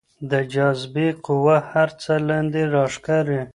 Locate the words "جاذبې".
0.53-1.07